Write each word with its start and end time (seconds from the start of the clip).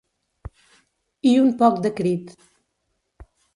I 1.33 1.35
un 1.43 1.53
poc 1.61 1.79
de 1.85 1.93
crit. 2.01 2.35